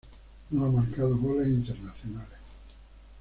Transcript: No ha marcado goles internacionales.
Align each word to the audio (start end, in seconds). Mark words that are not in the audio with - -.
No 0.49 0.65
ha 0.65 0.71
marcado 0.71 1.15
goles 1.15 1.47
internacionales. 1.47 2.39